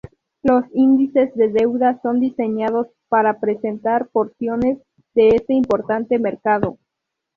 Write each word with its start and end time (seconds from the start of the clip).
Los 0.41 0.63
índices 0.73 1.31
de 1.35 1.49
deuda 1.49 1.99
son 2.01 2.19
diseñados 2.19 2.87
para 3.07 3.33
representar 3.33 4.07
porciones 4.07 4.79
de 5.13 5.27
este 5.35 5.53
importante 5.53 6.17
mercado. 6.17 6.79